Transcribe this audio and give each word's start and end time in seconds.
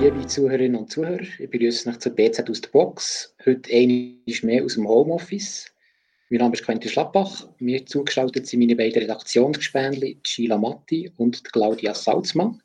Liebe 0.00 0.24
Zuhörerinnen 0.28 0.76
und 0.76 0.92
Zuhörer, 0.92 1.22
ich 1.40 1.50
begrüße 1.50 1.90
euch 1.90 1.98
zur 1.98 2.12
BZ 2.12 2.48
aus 2.48 2.60
der 2.60 2.68
Box. 2.68 3.34
Heute 3.44 3.68
einmal 3.72 4.14
mehr 4.42 4.64
aus 4.64 4.74
dem 4.74 4.86
Homeoffice. 4.86 5.72
Mein 6.30 6.38
Name 6.38 6.54
ist 6.54 6.64
Quentin 6.64 6.88
Schlappach. 6.88 7.48
Mir 7.58 7.84
zugeschaltet 7.84 8.46
sind 8.46 8.60
meine 8.60 8.76
beiden 8.76 9.02
Redaktionsgespänli, 9.02 10.20
Sheila 10.22 10.56
Matti 10.56 11.10
und 11.16 11.42
Claudia 11.52 11.94
Salzmann. 11.94 12.62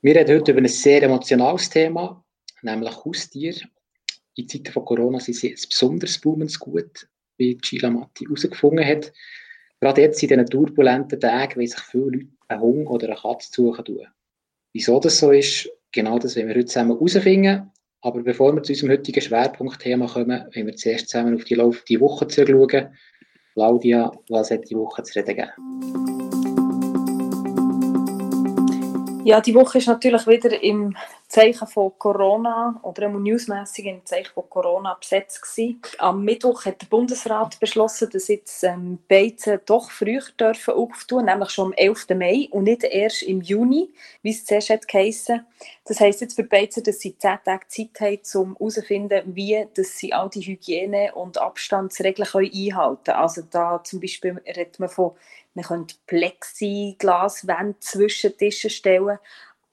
Wir 0.00 0.14
reden 0.14 0.36
heute 0.36 0.52
über 0.52 0.60
ein 0.60 0.68
sehr 0.68 1.02
emotionales 1.02 1.68
Thema, 1.70 2.24
nämlich 2.62 3.04
Haustier. 3.04 3.56
In 4.36 4.48
Zeiten 4.48 4.70
von 4.70 4.84
Corona 4.84 5.18
sind 5.18 5.34
sie 5.34 5.50
ein 5.50 5.58
besonders 5.68 6.20
boomendes 6.20 6.60
Gut, 6.60 7.08
wie 7.36 7.58
Sheila 7.64 7.90
Matti 7.90 8.26
herausgefunden 8.26 8.86
hat. 8.86 9.12
Gerade 9.80 10.02
jetzt 10.02 10.22
in 10.22 10.28
diesen 10.28 10.46
turbulenten 10.46 11.18
Tagen, 11.18 11.58
weil 11.60 11.66
sich 11.66 11.80
viele 11.80 12.04
Leute 12.04 12.28
einen 12.46 12.60
Hund 12.60 12.86
oder 12.86 13.08
eine 13.08 13.16
Katze 13.16 13.50
suchen. 13.52 14.06
Wieso 14.72 15.00
das 15.00 15.18
so 15.18 15.32
ist, 15.32 15.68
genau 15.94 16.18
das 16.18 16.36
werden 16.36 16.48
wir 16.48 16.56
heute 16.56 16.66
zusammen 16.66 16.92
herausfinden. 16.92 17.70
Aber 18.02 18.22
bevor 18.22 18.54
wir 18.54 18.62
zu 18.62 18.72
unserem 18.72 18.90
heutigen 18.90 19.22
Schwerpunktthema 19.22 20.06
kommen, 20.06 20.44
wollen 20.54 20.66
wir 20.66 20.76
zuerst 20.76 21.08
zusammen 21.08 21.36
auf 21.36 21.44
die 21.44 21.54
laufende 21.54 22.00
Woche 22.00 22.28
zurückschauen. 22.28 22.94
Claudia, 23.54 24.12
was 24.28 24.50
hat 24.50 24.68
die 24.68 24.74
Woche 24.74 25.02
zu 25.04 25.18
reden 25.18 25.36
gegeben? 25.36 25.52
Ja, 29.24 29.40
die 29.40 29.54
Woche 29.54 29.78
ist 29.78 29.86
natürlich 29.86 30.26
wieder 30.26 30.62
im 30.62 30.94
Zeichen 31.34 31.66
von 31.66 31.90
Corona 31.98 32.78
oder 32.84 33.08
newsmässig 33.08 33.86
im 33.86 34.06
Zeichen 34.06 34.32
von 34.32 34.48
Corona 34.48 34.94
besetzt 34.94 35.42
gewesen. 35.42 35.82
Am 35.98 36.24
Mittwoch 36.24 36.64
hat 36.64 36.80
der 36.80 36.86
Bundesrat 36.86 37.58
beschlossen, 37.58 38.08
dass 38.12 38.28
jetzt 38.28 38.62
ähm, 38.62 39.00
Beizen 39.08 39.58
doch 39.66 39.90
früher 39.90 40.22
dürfen 40.38 40.74
auftun, 40.74 41.24
nämlich 41.24 41.50
schon 41.50 41.66
am 41.66 41.72
11. 41.72 42.10
Mai 42.10 42.48
und 42.52 42.62
nicht 42.62 42.84
erst 42.84 43.24
im 43.24 43.40
Juni, 43.40 43.92
wie 44.22 44.30
es 44.30 44.44
zuerst 44.44 44.70
hat 44.70 44.86
geheissen. 44.86 45.44
Das 45.84 45.98
heisst 45.98 46.20
jetzt 46.20 46.36
für 46.36 46.44
Beizen, 46.44 46.84
dass 46.84 47.00
sie 47.00 47.18
10 47.18 47.38
Tage 47.44 47.66
Zeit 47.66 48.00
haben, 48.00 48.20
um 48.40 48.56
herauszufinden, 48.56 49.34
wie 49.34 49.66
dass 49.74 49.98
sie 49.98 50.12
all 50.12 50.30
die 50.30 50.42
Hygiene- 50.42 51.16
und 51.16 51.38
Abstandsregeln 51.38 52.28
einhalten 52.28 53.04
können. 53.06 53.18
Also 53.18 53.42
da 53.42 53.82
zum 53.82 53.98
Beispiel 53.98 54.40
redet 54.46 54.78
man 54.78 54.88
von 54.88 55.16
man 55.54 55.64
könnte 55.64 55.94
Plexiglaswände 56.06 57.78
zwischen 57.78 58.36
Tischen 58.36 58.70
stellen. 58.70 59.18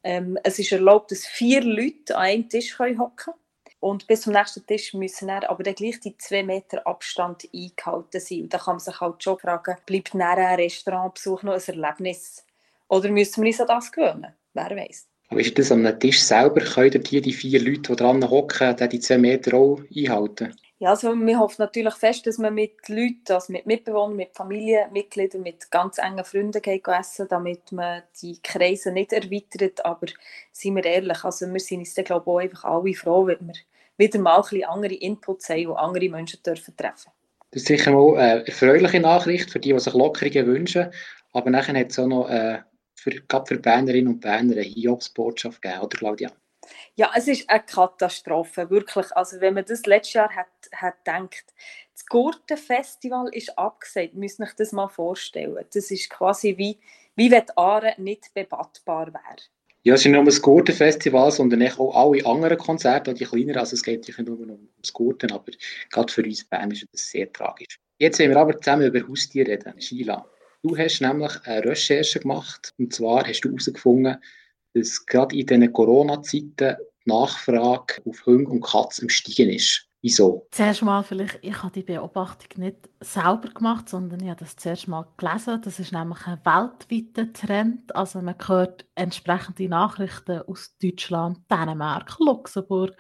Ähm, 0.03 0.37
es 0.43 0.59
ist 0.59 0.71
erlaubt, 0.71 1.11
dass 1.11 1.25
vier 1.25 1.63
Leute 1.63 2.15
an 2.15 2.23
einem 2.23 2.49
Tisch 2.49 2.77
hocken 2.79 3.15
können. 3.15 3.37
Und 3.79 4.05
bis 4.05 4.21
zum 4.21 4.33
nächsten 4.33 4.65
Tisch 4.65 4.93
müssen 4.93 5.27
dann 5.27 5.43
aber 5.45 5.63
dann 5.63 5.73
gleich 5.73 5.99
die 5.99 6.15
zwei 6.17 6.43
Meter 6.43 6.85
Abstand 6.85 7.49
eingehalten 7.53 8.21
sein. 8.21 8.43
Und 8.43 8.53
da 8.53 8.59
kann 8.59 8.75
man 8.75 8.79
sich 8.79 8.99
halt 8.99 9.23
schon 9.23 9.39
fragen, 9.39 9.75
bleibt 9.87 10.13
nach 10.13 10.37
einem 10.37 10.59
Restaurantbesuch 10.59 11.41
noch 11.43 11.53
ein 11.53 11.61
Erlebnis? 11.81 12.45
Oder 12.89 13.09
müssen 13.09 13.43
wir 13.43 13.47
uns 13.47 13.59
an 13.59 13.67
das 13.67 13.91
gewöhnen? 13.91 14.27
Wer 14.53 14.69
weiß. 14.69 15.07
Aber 15.29 15.39
ist 15.39 15.57
das 15.57 15.71
am 15.71 15.99
Tisch 15.99 16.21
selber, 16.21 16.61
können 16.61 17.03
die, 17.03 17.21
die 17.21 17.33
vier 17.33 17.61
Leute, 17.61 17.81
die 17.81 17.95
dran 17.95 18.29
hocken, 18.29 18.75
die 18.91 18.99
zwei 18.99 19.17
Meter 19.17 19.55
auch 19.55 19.81
einhalten? 19.95 20.53
Ja, 20.81 20.89
also 20.89 21.13
wir 21.13 21.37
hoffen 21.37 21.61
natürlich 21.61 21.93
fest, 21.93 22.25
dass 22.25 22.39
man 22.39 22.55
mit 22.55 22.89
Leuten, 22.89 23.33
also 23.33 23.53
mit 23.53 23.67
Mitbewohnern, 23.67 24.15
mit 24.15 24.35
Familienmitgliedern, 24.35 25.43
mit 25.43 25.69
ganz 25.69 25.99
engen 25.99 26.25
Freunden 26.25 26.59
geht 26.59 26.87
essen, 26.87 27.27
damit 27.29 27.71
man 27.71 28.01
die 28.19 28.39
Kreise 28.41 28.91
nicht 28.91 29.13
erweitert. 29.13 29.85
Aber 29.85 30.07
seien 30.51 30.75
wir 30.75 30.83
ehrlich, 30.83 31.23
also 31.23 31.45
wir 31.45 31.59
sind 31.59 31.81
uns 31.81 31.93
dann, 31.93 32.05
glaube 32.05 32.23
ich, 32.23 32.27
auch 32.27 32.39
einfach 32.39 32.63
alle 32.63 32.95
froh, 32.95 33.27
wenn 33.27 33.45
wir 33.45 33.53
wieder 33.97 34.17
mal 34.17 34.37
ein 34.37 34.41
bisschen 34.41 34.63
andere 34.63 34.95
Inputs 34.95 35.49
haben 35.49 35.67
und 35.67 35.77
andere 35.77 36.09
Menschen 36.09 36.41
dürfen 36.43 36.75
treffen. 36.75 37.11
Das 37.51 37.61
ist 37.61 37.67
sicher 37.67 37.91
mal 37.91 38.17
eine 38.17 38.47
erfreuliche 38.47 39.01
Nachricht 39.01 39.51
für 39.51 39.59
die, 39.59 39.73
die 39.73 39.79
sich 39.79 39.93
Lockerungen 39.93 40.47
wünschen. 40.47 40.89
Aber 41.31 41.51
nachher 41.51 41.79
hat 41.79 41.91
es 41.91 41.99
auch 41.99 42.07
noch 42.07 42.27
äh, 42.27 42.57
für, 42.95 43.11
gerade 43.11 43.45
für 43.45 43.59
Bernerinnen 43.59 44.15
und 44.15 44.19
Berner 44.19 44.53
eine 44.53 44.61
Hiobsbotschaft 44.61 45.61
gegeben, 45.61 45.81
oder 45.81 45.95
Claudia? 45.95 46.31
Ja, 46.95 47.11
es 47.15 47.27
ist 47.27 47.49
eine 47.49 47.63
Katastrophe, 47.63 48.69
wirklich. 48.69 49.11
Also 49.15 49.41
wenn 49.41 49.55
man 49.55 49.65
das 49.65 49.85
letztes 49.85 50.13
Jahr 50.13 50.29
hat, 50.29 50.47
hat 50.73 51.03
gedacht, 51.03 51.53
das 51.93 52.05
Gurtenfestival 52.05 53.29
ist 53.33 53.57
abgesagt, 53.57 54.13
müsst 54.13 54.39
ihr 54.39 54.43
euch 54.43 54.53
das 54.53 54.71
mal 54.71 54.87
vorstellen. 54.87 55.65
Das 55.73 55.89
ist 55.91 56.09
quasi 56.09 56.57
wie, 56.57 56.79
wie 57.15 57.31
wenn 57.31 57.43
Aare 57.55 57.95
nicht 57.97 58.33
bebattbar 58.33 59.07
wäre. 59.07 59.41
Ja, 59.83 59.95
es 59.95 60.01
ist 60.01 60.05
nicht 60.05 60.15
nur 60.15 60.25
das 60.25 60.41
Gurtenfestival, 60.41 61.31
sondern 61.31 61.63
auch 61.63 61.95
alle 61.95 62.23
anderen 62.25 62.57
Konzerte, 62.57 63.15
die 63.15 63.25
kleineren. 63.25 63.57
Also 63.59 63.73
es 63.73 63.81
geht 63.81 64.07
nicht 64.07 64.19
nur 64.19 64.39
um 64.39 64.69
das 64.79 64.93
Gurten, 64.93 65.31
aber 65.31 65.51
gerade 65.89 66.13
für 66.13 66.23
uns 66.23 66.43
Bern 66.43 66.69
ist 66.69 66.85
das 66.91 67.09
sehr 67.09 67.31
tragisch. 67.33 67.79
Jetzt 67.97 68.19
wollen 68.19 68.29
wir 68.29 68.37
aber 68.37 68.61
zusammen 68.61 68.85
über 68.85 69.07
Haustiere 69.07 69.51
reden. 69.51 69.81
Sheila, 69.81 70.29
du 70.61 70.77
hast 70.77 71.01
nämlich 71.01 71.31
eine 71.45 71.65
Recherche 71.65 72.19
gemacht 72.19 72.73
und 72.77 72.93
zwar 72.93 73.25
hast 73.27 73.41
du 73.41 73.49
herausgefunden, 73.49 74.17
dass 74.73 75.05
gerade 75.05 75.35
in 75.35 75.45
diesen 75.45 75.73
Corona-Zeiten 75.73 76.77
die 77.05 77.09
Nachfrage 77.09 78.01
auf 78.05 78.25
Hunde 78.25 78.51
und 78.51 78.61
Katzen 78.61 79.03
im 79.05 79.09
Steigen 79.09 79.49
ist. 79.49 79.87
Wieso? 80.03 80.47
Zuerst 80.49 80.81
mal 80.81 81.03
vielleicht, 81.03 81.37
ich 81.43 81.61
habe 81.61 81.73
die 81.73 81.83
Beobachtung 81.83 82.63
nicht 82.63 82.89
selber 83.01 83.49
gemacht, 83.53 83.87
sondern 83.87 84.19
ich 84.19 84.29
habe 84.29 84.39
das 84.39 84.55
zuerst 84.55 84.87
mal 84.87 85.05
gelesen. 85.15 85.61
Das 85.63 85.79
ist 85.79 85.91
nämlich 85.91 86.25
ein 86.25 86.39
weltweiter 86.43 87.31
Trend. 87.33 87.95
Also 87.95 88.19
man 88.21 88.35
hört 88.47 88.85
entsprechende 88.95 89.69
Nachrichten 89.69 90.41
aus 90.47 90.75
Deutschland, 90.81 91.39
Dänemark, 91.51 92.15
Luxemburg, 92.17 92.95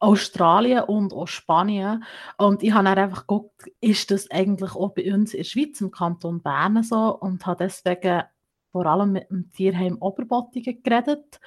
Australien 0.00 0.84
und 0.84 1.12
auch 1.12 1.28
Spanien. 1.28 2.02
Und 2.36 2.64
ich 2.64 2.72
habe 2.72 2.84
dann 2.84 2.98
einfach 2.98 3.28
geguckt, 3.28 3.70
ist 3.80 4.10
das 4.10 4.28
eigentlich 4.30 4.74
auch 4.74 4.92
bei 4.92 5.12
uns 5.12 5.34
in 5.34 5.38
der 5.38 5.44
Schweiz, 5.44 5.80
im 5.80 5.92
Kanton 5.92 6.42
Bern 6.42 6.82
so? 6.82 7.16
Und 7.16 7.46
habe 7.46 7.64
deswegen 7.64 8.24
vor 8.72 8.86
allem 8.86 9.12
mit 9.12 9.30
dem 9.30 9.50
Tierheim 9.52 9.96
Oberbottigen 10.00 10.82
geredet. 10.82 11.40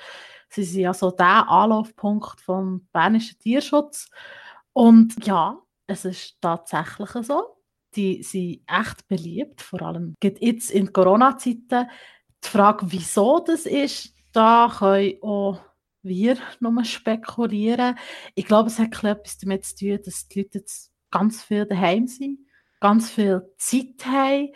Sie 0.49 0.63
sind 0.63 0.81
ja 0.81 0.93
so 0.93 1.11
der 1.11 1.49
Anlaufpunkt 1.49 2.41
vom 2.41 2.87
Bernischen 2.91 3.39
Tierschutz. 3.39 4.09
Und 4.73 5.25
ja, 5.25 5.59
es 5.87 6.05
ist 6.05 6.37
tatsächlich 6.41 7.09
so. 7.25 7.57
Die 7.95 8.23
sind 8.23 8.61
echt 8.67 9.07
beliebt, 9.07 9.61
vor 9.61 9.81
allem 9.83 10.15
jetzt 10.21 10.71
in 10.71 10.91
Corona-Zeiten. 10.91 11.89
Die 12.43 12.49
Frage, 12.49 12.85
wieso 12.89 13.39
das 13.39 13.65
ist, 13.65 14.13
da 14.31 14.71
können 14.77 15.15
auch 15.21 15.59
wir 16.01 16.37
nur 16.59 16.83
spekulieren. 16.83 17.95
Ich 18.35 18.45
glaube, 18.45 18.67
es 18.67 18.79
hat 18.79 19.03
etwas 19.03 19.37
damit 19.37 19.65
zu 19.65 19.75
tun, 19.75 19.99
dass 20.03 20.27
die 20.27 20.39
Leute 20.39 20.57
jetzt 20.59 20.91
ganz 21.11 21.41
viel 21.43 21.65
daheim 21.65 22.07
sind, 22.07 22.39
ganz 22.79 23.09
viel 23.09 23.43
Zeit 23.57 24.05
haben 24.05 24.49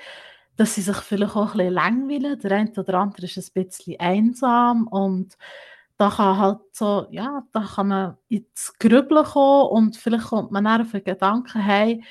dass 0.57 0.75
sie 0.75 0.81
sich 0.81 0.97
vielleicht 0.97 1.35
auch 1.35 1.53
ein 1.53 1.57
bisschen 1.57 1.73
langweilen. 1.73 2.39
Der 2.39 2.51
eine 2.51 2.71
oder 2.71 2.95
andere 2.99 3.25
ist 3.25 3.37
ein 3.37 3.63
bisschen 3.63 3.99
einsam 3.99 4.87
und 4.87 5.37
da 5.97 6.09
kann 6.09 6.37
halt 6.37 6.59
so, 6.73 7.07
ja, 7.11 7.43
da 7.53 7.61
kann 7.61 7.87
man 7.87 8.17
ins 8.29 8.73
Grübeln 8.79 9.25
kommen 9.25 9.69
und 9.69 9.97
vielleicht 9.97 10.27
kommt 10.27 10.51
man 10.51 10.65
dann 10.65 10.81
auf 10.81 10.91
den 10.91 11.03
Gedanken, 11.03 11.59
hey, 11.61 12.03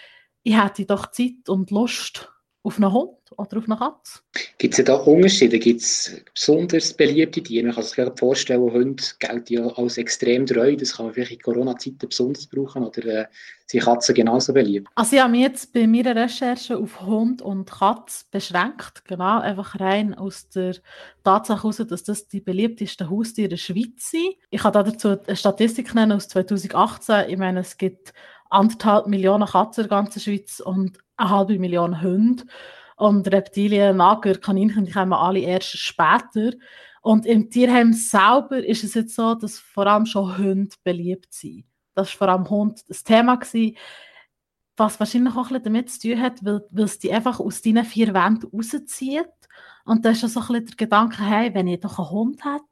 ich 0.43 0.57
hätte 0.57 0.87
doch 0.87 1.11
Zeit 1.11 1.49
und 1.49 1.71
Lust 1.71 2.33
auf 2.67 2.79
einen 2.79 2.93
Hund 2.93 3.17
oder 3.37 3.59
auf 3.59 3.65
eine 3.67 3.77
Katze. 3.77 4.21
Gibt 4.59 4.77
es 4.77 4.85
da 4.85 4.95
Unterschiede? 4.95 5.59
Gibt 5.59 5.83
es 5.83 6.21
besonders 6.35 6.93
beliebte 6.93 7.41
Tiere? 7.41 7.67
Man 7.67 7.75
kann 7.75 7.85
sich 7.85 8.19
vorstellen, 8.19 8.61
Hunde 8.61 9.03
gelten 9.21 9.53
ja 9.55 9.67
als 9.69 9.99
extrem 9.99 10.47
treu. 10.47 10.75
Das 10.77 10.97
kann 10.97 11.07
man 11.07 11.15
vielleicht 11.15 11.33
in 11.33 11.41
Corona-Zeiten 11.41 12.09
besonders 12.09 12.47
brauchen. 12.49 12.83
Oder 12.85 13.05
äh, 13.05 13.27
sind 13.67 13.85
Katzen 13.85 14.17
genauso 14.17 14.53
beliebt? 14.53 14.89
Also 14.97 15.15
ich 15.15 15.23
habe 15.23 15.31
mich 15.31 15.43
jetzt 15.43 15.73
bei 15.73 15.87
meiner 15.87 16.17
Recherche 16.17 16.77
auf 16.77 17.01
Hund 17.03 17.41
und 17.41 17.71
Katze 17.71 18.25
beschränkt. 18.33 19.05
Genau, 19.05 19.41
einfach 19.41 19.79
rein 19.79 20.15
aus 20.15 20.49
der 20.49 20.75
Tatsache 21.23 21.63
heraus, 21.63 21.77
dass 21.77 22.03
das 22.03 22.27
die 22.27 22.41
beliebtesten 22.41 23.09
Haustiere 23.09 23.45
in 23.45 23.51
der 23.51 23.57
Schweiz 23.59 24.11
sind. 24.11 24.35
Ich 24.51 24.63
kann 24.63 24.73
dazu 24.73 25.17
eine 25.25 25.37
Statistik 25.37 25.95
nennen 25.95 26.13
aus 26.13 26.27
2018. 26.29 27.31
Ich 27.31 27.39
meine, 27.39 27.61
es 27.61 27.77
gibt 27.77 28.13
anderthalb 28.51 29.07
Millionen 29.07 29.47
Katzen 29.47 29.85
in 29.85 29.89
der 29.89 29.99
ganzen 29.99 30.21
Schweiz 30.21 30.61
und 30.61 30.99
eine 31.17 31.31
halbe 31.31 31.59
Million 31.59 32.03
Hunde. 32.03 32.45
Und 32.97 33.31
Reptilien, 33.31 33.97
Nager, 33.97 34.37
Kaninchen, 34.37 34.87
die 34.87 34.93
kommen 34.93 35.13
alle 35.13 35.41
erst 35.41 35.77
später. 35.77 36.53
Und 37.03 37.27
im 37.27 37.51
Tierheim 37.51 37.93
selber 37.93 38.65
ist 38.65 38.85
es 38.85 38.95
jetzt 38.95 39.15
so, 39.15 39.35
dass 39.35 39.59
vor 39.59 39.87
allem 39.87 40.07
schon 40.07 40.39
Hunde 40.39 40.75
beliebt 40.83 41.33
sind. 41.33 41.65
Das 41.95 42.09
war 42.09 42.17
vor 42.17 42.29
allem 42.29 42.51
Hund 42.51 42.83
das 42.89 43.05
Thema. 43.05 43.37
Gewesen, 43.37 43.77
was 44.77 45.01
wahrscheinlich 45.01 45.35
auch 45.35 45.49
bisschen 45.49 45.63
damit 45.63 45.91
zu 45.91 46.09
tun 46.09 46.21
hat, 46.21 46.45
weil, 46.45 46.63
weil 46.71 46.85
es 46.85 46.99
die 46.99 47.13
einfach 47.13 47.41
aus 47.41 47.63
deinen 47.63 47.85
vier 47.85 48.13
Wänden 48.13 48.51
rauszieht. 48.51 49.27
Und 49.85 50.05
da 50.05 50.11
ist 50.11 50.21
schon 50.21 50.29
so 50.29 50.41
ein 50.41 50.47
bisschen 50.47 50.67
der 50.67 50.77
Gedanke, 50.77 51.23
hey, 51.23 51.55
wenn 51.55 51.69
ich 51.69 51.81
doch 51.81 51.99
einen 51.99 52.11
Hund 52.11 52.45
hätte, 52.45 52.65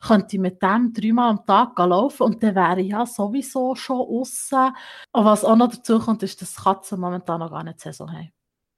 könnte 0.00 0.36
ich 0.36 0.40
mit 0.40 0.62
dem 0.62 0.92
dreimal 0.92 1.30
am 1.30 1.46
Tag 1.46 1.78
laufen 1.78 2.22
und 2.22 2.42
dann 2.42 2.54
wäre 2.54 2.80
ich 2.80 2.88
ja 2.88 3.06
sowieso 3.06 3.74
schon 3.74 4.00
außen. 4.00 4.70
Und 5.12 5.24
was 5.24 5.44
auch 5.44 5.56
noch 5.56 5.70
dazu 5.70 5.98
kommt, 5.98 6.22
ist, 6.22 6.40
dass 6.42 6.56
Katzen 6.56 7.00
momentan 7.00 7.40
noch 7.40 7.50
gar 7.50 7.64
nicht 7.64 7.80
Saison 7.80 8.10
haben. 8.10 8.32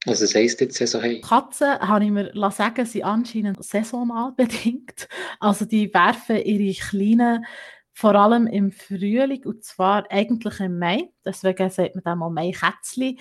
Also 0.06 0.24
das 0.24 0.34
heisst 0.34 0.60
jetzt 0.60 0.76
Saison 0.76 1.02
haben? 1.02 1.20
Katzen, 1.20 1.78
habe 1.78 2.04
ich 2.04 2.10
mir 2.10 2.32
sagen, 2.50 2.84
sind 2.84 3.04
anscheinend 3.04 3.64
saisonal 3.64 4.32
bedingt. 4.32 5.08
Also 5.40 5.64
die 5.64 5.92
werfen 5.92 6.36
ihre 6.36 6.74
kleinen 6.74 7.44
vor 7.92 8.14
allem 8.14 8.46
im 8.46 8.72
Frühling 8.72 9.44
und 9.44 9.64
zwar 9.64 10.04
eigentlich 10.10 10.60
im 10.60 10.78
Mai. 10.78 11.10
Deswegen 11.24 11.70
sagt 11.70 11.94
man 11.94 12.04
dann 12.04 12.22
auch 12.22 12.30
Mai-Kätzchen. 12.30 13.18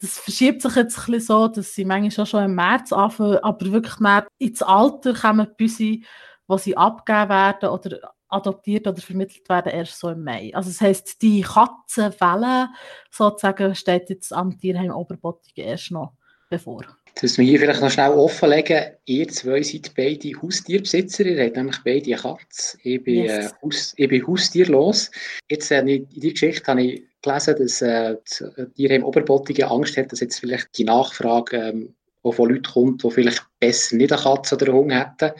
Das 0.00 0.18
verschiebt 0.18 0.62
sich 0.62 0.76
jetzt 0.76 0.98
ein 0.98 1.12
bisschen 1.12 1.20
so, 1.20 1.48
dass 1.48 1.74
sie 1.74 1.84
manchmal 1.84 2.26
schon 2.26 2.44
im 2.44 2.54
März 2.54 2.92
anfangen, 2.92 3.38
aber 3.38 3.72
wirklich 3.72 4.00
mehr 4.00 4.26
ins 4.38 4.62
Alter 4.62 5.14
kommen 5.14 5.46
Büsi, 5.56 6.04
wo 6.50 6.58
sie 6.58 6.76
abgegeben 6.76 7.30
werden 7.30 7.68
oder 7.68 8.12
adoptiert 8.28 8.86
oder 8.86 9.00
vermittelt 9.00 9.48
werden 9.48 9.72
erst 9.72 9.98
so 9.98 10.08
im 10.10 10.24
Mai. 10.24 10.50
Also 10.52 10.70
das 10.70 10.80
heisst, 10.80 11.22
die 11.22 11.42
Katzenwelle 11.42 12.68
sozusagen 13.10 13.74
steht 13.74 14.10
jetzt 14.10 14.32
am 14.32 14.58
Tierheim 14.58 14.90
Oberbottigen 14.90 15.64
erst 15.64 15.90
noch 15.90 16.12
bevor. 16.48 16.84
Das 17.14 17.22
müssen 17.22 17.38
wir 17.42 17.50
hier 17.50 17.60
vielleicht 17.60 17.80
noch 17.80 17.90
schnell 17.90 18.12
offenlegen. 18.12 18.92
Ihr 19.04 19.28
zwei 19.28 19.62
seid 19.62 19.92
beide 19.96 20.32
Haustierbesitzer. 20.40 21.26
Ihr 21.26 21.44
habt 21.44 21.56
nämlich 21.56 21.78
beide 21.84 22.12
eine 22.12 22.16
Katze. 22.16 22.78
Ich 22.82 23.02
bin, 23.02 23.24
yes. 23.24 23.46
äh, 23.46 23.50
Haus, 23.62 23.94
ich 23.96 24.08
bin 24.08 24.26
haustierlos. 24.26 25.10
Jetzt, 25.48 25.70
äh, 25.70 25.80
in 25.80 26.08
dieser 26.08 26.30
Geschichte 26.30 26.66
habe 26.66 26.82
ich 26.82 27.02
gelesen, 27.22 27.56
dass 27.58 27.82
äh, 27.82 28.16
die 28.28 28.66
Tierheim 28.74 29.04
Oberbottigen 29.04 29.68
Angst 29.68 29.96
hat, 29.96 30.12
dass 30.12 30.20
jetzt 30.20 30.38
vielleicht 30.38 30.76
die 30.78 30.84
Nachfrage 30.84 31.56
ähm, 31.56 31.94
auch 32.22 32.32
von 32.32 32.50
Leuten 32.50 32.62
kommt, 32.62 33.02
die 33.02 33.10
vielleicht 33.10 33.44
besser 33.58 33.96
nicht 33.96 34.12
eine 34.12 34.22
Katze 34.22 34.54
oder 34.54 34.66
einen 34.66 34.76
Hund 34.76 34.92
hätten 34.92 35.32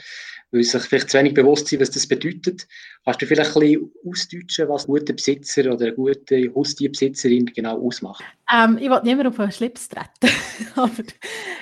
weil 0.52 0.64
sich 0.64 0.82
vielleicht 0.82 1.11
zu 1.11 1.19
wenig 1.19 1.35
bewusst 1.35 1.69
sind, 1.69 1.81
was 1.81 1.91
das 1.91 2.06
bedeutet. 2.06 2.67
Kannst 3.05 3.23
du 3.23 3.26
vielleicht 3.26 3.56
ein 3.56 3.61
bisschen 3.61 3.93
ausdeutschen, 4.06 4.69
was 4.69 4.85
ein 4.85 4.93
guter 4.93 5.12
Besitzer 5.12 5.73
oder 5.73 5.87
eine 5.87 5.94
gute 5.94 6.52
Haustierbesitzerin 6.55 7.47
genau 7.47 7.81
ausmacht? 7.87 8.25
Ähm, 8.52 8.79
ich 8.79 8.91
will 8.91 9.00
niemand 9.05 9.29
auf 9.29 9.41
einen 9.41 9.52
Schlips 9.52 9.88
treten, 9.88 10.35
aber 10.75 10.91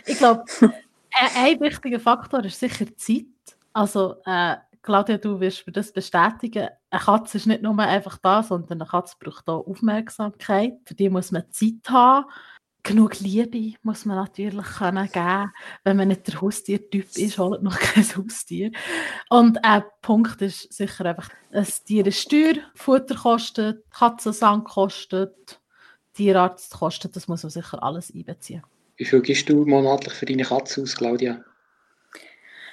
ich 0.06 0.18
glaube, 0.18 0.44
ein 1.36 1.60
wichtiger 1.60 2.00
Faktor 2.00 2.44
ist 2.44 2.60
sicher 2.60 2.86
Zeit. 2.96 3.26
Also, 3.72 4.16
äh, 4.24 4.56
Claudia, 4.82 5.18
du 5.18 5.38
wirst 5.38 5.66
mir 5.66 5.72
das 5.72 5.92
bestätigen. 5.92 6.68
Eine 6.90 7.02
Katze 7.02 7.36
ist 7.36 7.46
nicht 7.46 7.62
nur 7.62 7.78
einfach 7.78 8.16
da, 8.18 8.42
sondern 8.42 8.80
eine 8.80 8.88
Katze 8.88 9.16
braucht 9.20 9.48
auch 9.48 9.66
Aufmerksamkeit. 9.66 10.78
Für 10.86 10.94
die 10.94 11.10
muss 11.10 11.30
man 11.30 11.44
Zeit 11.50 11.88
haben 11.88 12.24
genug 12.88 13.20
Liebe 13.20 13.76
muss 13.82 14.06
man 14.06 14.16
natürlich 14.16 14.66
können 14.66 15.08
geben 15.12 15.52
wenn 15.84 15.96
man 15.96 16.08
nicht 16.08 16.26
der 16.26 16.40
Haustiertyp 16.40 17.16
ist, 17.16 17.38
holt 17.38 17.62
noch 17.62 17.78
kein 17.78 18.04
Haustier. 18.16 18.72
Und 19.28 19.62
ein 19.62 19.84
Punkt 20.00 20.40
ist 20.40 20.72
sicher 20.72 21.04
einfach, 21.04 21.28
dass 21.52 21.84
Tier 21.84 22.06
ist 22.06 22.30
teuer, 22.30 22.54
Futter 22.74 23.14
kostet, 23.14 23.84
Katzensand 23.92 24.64
kostet, 24.64 25.60
Tierarzt 26.14 26.72
kostet, 26.72 27.14
das 27.14 27.28
muss 27.28 27.42
man 27.42 27.50
sicher 27.50 27.82
alles 27.82 28.12
einbeziehen. 28.12 28.62
Wie 28.96 29.04
viel 29.04 29.20
gibst 29.20 29.48
du 29.48 29.64
monatlich 29.64 30.14
für 30.14 30.26
deine 30.26 30.44
Katze 30.44 30.82
aus, 30.82 30.96
Claudia? 30.96 31.44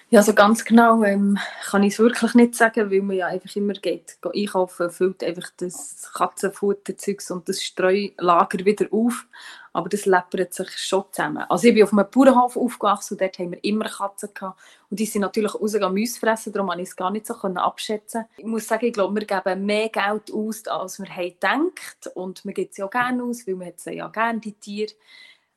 Ja, 0.10 0.22
so 0.22 0.34
ganz 0.34 0.64
genau 0.64 1.04
ähm, 1.04 1.38
kann 1.66 1.84
ich 1.84 1.94
es 1.94 2.00
wirklich 2.00 2.36
nicht 2.36 2.56
sagen, 2.56 2.90
weil 2.90 3.02
man 3.02 3.18
ja 3.18 3.28
einfach 3.28 3.56
immer 3.56 3.74
geht, 3.74 4.18
geht 4.22 4.36
einkaufen, 4.36 4.92
füllt 4.92 5.24
einfach 5.24 5.50
das 5.58 6.12
Katzenfutterzeugs 6.14 7.32
und 7.32 7.50
das 7.50 7.62
Streulager 7.62 8.64
wieder 8.66 8.86
auf. 8.92 9.28
Aber 9.76 9.90
das 9.90 10.06
läppert 10.06 10.54
sich 10.54 10.70
schon 10.78 11.04
zusammen. 11.12 11.44
Also 11.50 11.68
ich 11.68 11.74
bin 11.74 11.84
auf 11.84 11.92
einem 11.92 12.10
Bauernhof 12.10 12.56
aufgewachsen 12.56 13.16
und 13.16 13.22
dort 13.22 13.38
haben 13.38 13.52
wir 13.52 13.64
immer 13.64 13.90
Katzen 13.90 14.30
gehabt. 14.34 14.62
Und 14.90 15.00
die 15.00 15.06
sind 15.06 15.22
natürlich 15.22 15.54
rausgegangen 15.54 16.00
Mäuse 16.00 16.18
fressen, 16.18 16.54
darum 16.54 16.70
konnte 16.70 16.84
ich 16.84 16.90
es 16.90 16.96
gar 16.96 17.12
nicht 17.12 17.28
so 17.28 17.34
abschätzen. 17.34 18.24
Ich 18.38 18.46
muss 18.46 18.68
sagen, 18.68 18.86
ich 18.86 18.94
glaube, 18.94 19.20
wir 19.20 19.28
geben 19.28 19.66
mehr 19.66 19.90
Geld 19.90 20.32
aus, 20.32 20.66
als 20.68 20.98
wir 21.00 21.10
haben 21.10 21.30
gedacht. 21.30 22.16
Und 22.16 22.46
wir 22.46 22.54
geben 22.54 22.70
es 22.72 22.78
ja 22.78 22.88
gerne 22.88 23.24
aus, 23.24 23.46
weil 23.46 23.60
wir 23.60 23.94
ja 23.94 24.08
gerne, 24.08 24.40
die 24.40 24.54
Tiere. 24.54 24.94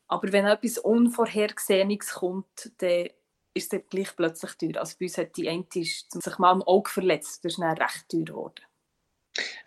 Aber 0.08 0.32
wenn 0.32 0.46
etwas 0.46 0.78
Unvorhergesehenes 0.78 2.14
kommt, 2.14 2.72
dann 2.78 3.10
ist 3.54 3.72
es 3.72 3.80
gleich 3.88 4.16
plötzlich 4.16 4.52
teuer. 4.54 4.80
Also 4.80 4.96
bei 4.98 5.06
uns 5.06 5.18
hat 5.18 5.36
die 5.36 5.48
eine 5.48 5.64
sich 5.72 6.38
mal 6.38 6.50
am 6.50 6.62
Auge 6.62 6.90
verletzt. 6.90 7.44
Das 7.44 7.52
ist 7.52 7.60
dann 7.60 7.76
recht 7.76 8.08
teuer 8.08 8.24
geworden. 8.24 8.67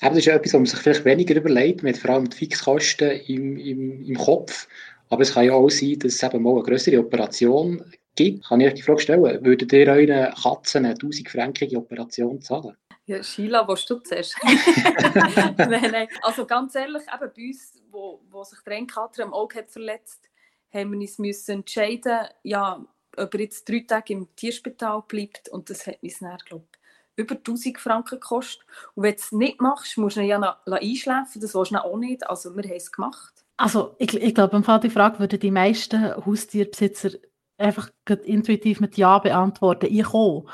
Das 0.09 0.17
ist 0.17 0.27
etwas, 0.27 0.53
was 0.53 0.59
man 0.59 0.65
sich 0.65 0.79
vielleicht 0.79 1.05
weniger 1.05 1.35
überlegt. 1.35 1.83
Man 1.83 1.93
hat 1.93 2.01
vor 2.01 2.11
allem 2.11 2.29
die 2.29 2.37
Fixkosten 2.37 3.11
im, 3.27 3.57
im, 3.57 4.03
im 4.03 4.17
Kopf. 4.17 4.67
Aber 5.09 5.21
es 5.21 5.33
kann 5.33 5.45
ja 5.45 5.53
auch 5.53 5.69
sein, 5.69 5.99
dass 5.99 6.13
es 6.15 6.23
eben 6.23 6.41
mal 6.41 6.53
eine 6.53 6.63
größere 6.63 6.99
Operation 6.99 7.83
gibt. 8.15 8.45
Kann 8.45 8.61
ich 8.61 8.67
euch 8.67 8.73
die 8.75 8.81
Frage 8.81 9.01
stellen, 9.01 9.45
würdet 9.45 9.73
ihr 9.73 9.87
euren 9.87 10.33
Katzen 10.33 10.85
eine 10.85 10.95
1000 10.95 11.29
Frankige 11.29 11.77
Operation 11.77 12.41
zahlen? 12.41 12.75
Ja, 13.05 13.21
Sheila, 13.21 13.67
was 13.67 13.85
du 13.85 13.99
zuerst? 13.99 14.35
nein, 14.43 15.91
nein. 15.91 16.07
Also 16.21 16.45
ganz 16.45 16.75
ehrlich, 16.75 17.03
eben 17.03 17.31
bei 17.35 17.47
uns, 17.47 17.73
wo, 17.91 18.21
wo 18.29 18.43
sich 18.43 18.59
der 18.65 18.85
Kater 18.85 19.23
am 19.23 19.33
Auge 19.33 19.59
hat 19.59 19.71
verletzt 19.71 20.31
haben 20.73 20.91
wir 20.91 20.99
uns 20.99 21.19
müssen 21.19 21.51
entscheiden, 21.51 22.27
ja, 22.43 22.85
ob 23.17 23.33
er 23.33 23.39
jetzt 23.41 23.67
drei 23.67 23.83
Tage 23.87 24.13
im 24.13 24.35
Tierspital 24.35 25.03
bleibt 25.07 25.49
und 25.49 25.69
das 25.69 25.85
hat 25.85 26.01
uns 26.01 26.19
dann, 26.19 26.37
glaube 26.45 26.65
über 27.21 27.35
1000 27.35 27.79
Franken 27.79 28.19
gekostet. 28.19 28.65
Und 28.95 29.03
wenn 29.03 29.13
du 29.13 29.19
es 29.19 29.31
nicht 29.31 29.61
machst, 29.61 29.97
musst 29.97 30.17
du 30.17 30.21
ihn 30.21 30.27
ja 30.27 30.57
einschläfen, 30.65 31.41
das 31.41 31.55
willst 31.55 31.71
du 31.71 31.83
auch 31.83 31.97
nicht. 31.97 32.27
Also 32.29 32.55
wir 32.55 32.63
haben 32.63 32.75
es 32.75 32.91
gemacht. 32.91 33.33
Also 33.57 33.95
ich, 33.99 34.13
ich 34.13 34.33
glaube, 34.33 34.57
im 34.57 34.63
Fall 34.63 34.79
die 34.79 34.89
Frage 34.89 35.19
würden 35.19 35.39
die 35.39 35.51
meisten 35.51 36.15
Haustierbesitzer 36.25 37.11
einfach 37.57 37.89
intuitiv 38.23 38.79
mit 38.79 38.97
Ja 38.97 39.19
beantworten. 39.19 39.87
Ich 39.89 40.07
auch. 40.07 40.45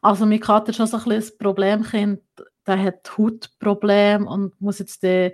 Also 0.00 0.26
mein 0.26 0.40
Kater 0.40 0.72
schon 0.72 0.86
so 0.86 0.96
ein, 0.98 1.12
ein 1.12 1.24
Problemkind, 1.38 2.20
der 2.66 2.82
hat 2.82 3.18
Hautprobleme 3.18 4.26
und 4.26 4.58
muss 4.60 4.78
jetzt 4.78 5.02
den 5.02 5.32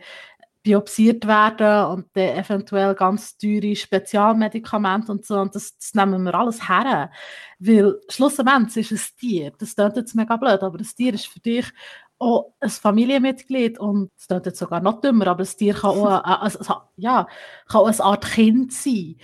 biopsiert 0.62 1.26
werden 1.26 1.86
und 1.90 2.06
dann 2.14 2.36
eventuell 2.36 2.94
ganz 2.94 3.36
teure 3.36 3.74
Spezialmedikamente 3.74 5.10
und 5.12 5.24
so. 5.24 5.38
Und 5.38 5.54
das, 5.54 5.76
das 5.76 5.94
nehmen 5.94 6.22
wir 6.22 6.34
alles 6.34 6.68
her. 6.68 7.10
Weil 7.58 7.98
schlussendlich 8.08 8.90
ist 8.90 8.92
es 8.92 9.14
Tier. 9.16 9.52
Das 9.58 9.74
klingt 9.74 9.96
jetzt 9.96 10.14
mega 10.14 10.36
blöd, 10.36 10.62
aber 10.62 10.78
das 10.78 10.94
Tier 10.94 11.14
ist 11.14 11.26
für 11.26 11.40
dich 11.40 11.66
auch 12.18 12.52
ein 12.60 12.68
Familienmitglied 12.68 13.78
und 13.80 14.10
das 14.16 14.26
klingt 14.26 14.46
jetzt 14.46 14.58
sogar 14.58 14.80
noch 14.80 15.00
dümmer, 15.00 15.28
aber 15.28 15.38
das 15.38 15.56
Tier 15.56 15.72
kann 15.72 15.90
auch, 15.90 16.22
ein, 16.22 16.52
ein, 16.52 16.74
ja, 16.96 17.26
kann 17.66 17.80
auch 17.80 17.86
eine 17.86 18.00
Art 18.00 18.26
Kind 18.26 18.72
sein 18.72 19.16